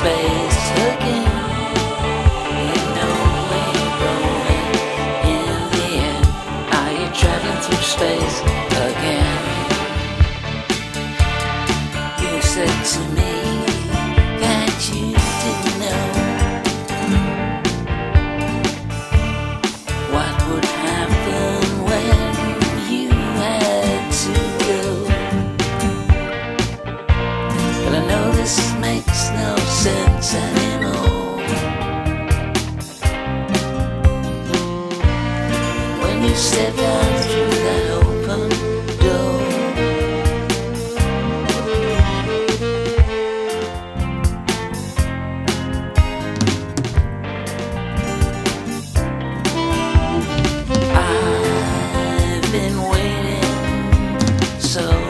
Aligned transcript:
space 0.00 0.70
again. 0.88 1.26
You 2.58 2.80
know 2.96 3.16
where 3.50 3.72
going 4.00 4.74
in 5.34 5.46
the 5.74 5.86
end. 6.08 6.26
Are 6.78 6.92
you 7.00 7.08
traveling 7.20 7.60
through 7.64 7.84
space 7.96 8.36
again? 8.88 9.42
You 12.22 12.34
said 12.52 12.76
to 12.92 13.00
me 13.16 13.34
that 14.42 14.90
you 14.94 15.19
you 36.22 36.34
step 36.34 36.78
out 36.78 37.24
through 37.24 37.50
that 37.64 37.90
open 38.02 38.48
door. 38.98 39.40
I've 50.94 52.52
been 52.52 52.76
waiting 52.90 54.60
so 54.60 55.09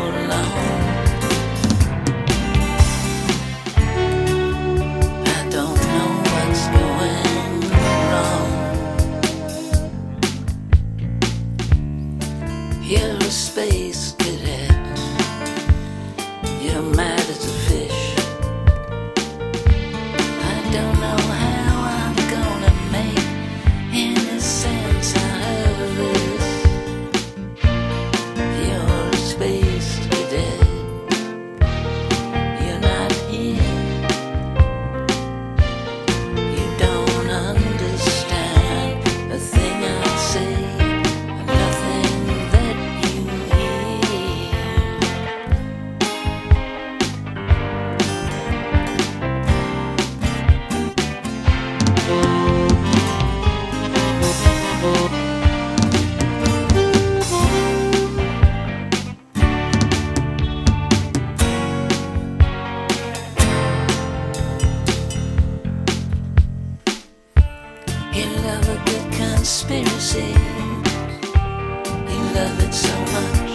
love 72.34 72.60
it 72.60 72.72
so 72.72 72.96
much. 73.16 73.50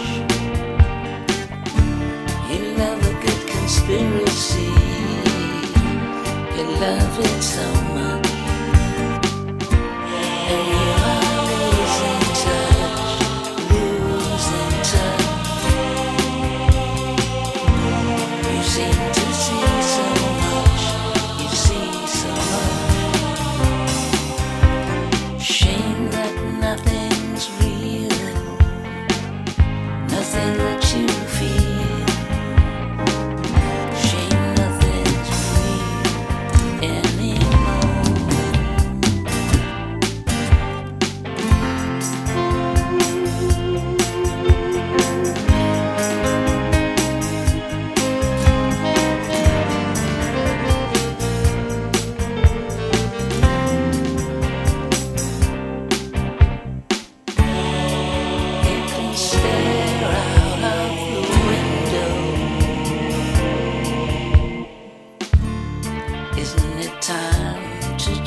You 2.50 2.60
love 2.76 3.00
a 3.06 3.12
good 3.24 3.42
conspiracy. 3.48 4.72
You 6.56 6.64
love 6.80 7.18
it 7.20 7.42
so 7.42 7.72
much. 7.72 7.85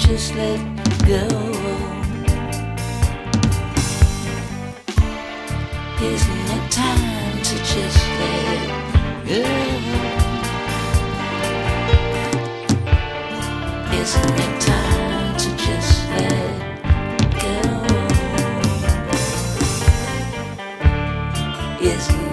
just 0.10 0.34
let 0.34 0.60
go. 1.06 1.28
Isn't 6.02 6.50
it 6.56 6.72
time 6.72 7.38
to 7.44 7.56
just 7.72 8.02
let 8.20 8.68
go? 9.28 9.44
Isn't 14.02 14.40
it 14.46 14.54
time 14.62 15.38
to 15.38 15.50
just 15.66 15.94
let 16.10 16.54
go? 17.44 17.60
Isn't 21.86 22.29